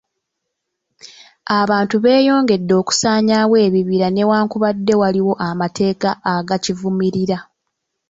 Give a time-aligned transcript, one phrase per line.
[1.59, 7.37] Abantu beeyongedde okusaanyaawo ebibira newankubadde waliwo amateeka agakivumirira.